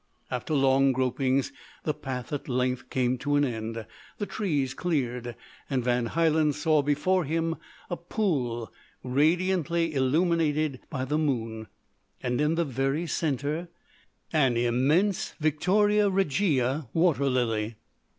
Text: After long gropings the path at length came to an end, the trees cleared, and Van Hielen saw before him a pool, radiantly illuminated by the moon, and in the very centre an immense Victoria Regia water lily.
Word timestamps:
After 0.31 0.55
long 0.55 0.93
gropings 0.95 1.51
the 1.83 1.93
path 1.93 2.33
at 2.33 2.49
length 2.49 2.89
came 2.89 3.19
to 3.19 3.35
an 3.35 3.45
end, 3.45 3.85
the 4.17 4.25
trees 4.25 4.73
cleared, 4.73 5.35
and 5.69 5.83
Van 5.83 6.07
Hielen 6.07 6.53
saw 6.53 6.81
before 6.81 7.23
him 7.23 7.55
a 7.87 7.97
pool, 7.97 8.73
radiantly 9.03 9.93
illuminated 9.93 10.79
by 10.89 11.05
the 11.05 11.19
moon, 11.19 11.67
and 12.19 12.41
in 12.41 12.55
the 12.55 12.65
very 12.65 13.05
centre 13.05 13.69
an 14.33 14.57
immense 14.57 15.35
Victoria 15.39 16.09
Regia 16.09 16.87
water 16.93 17.29
lily. 17.29 17.75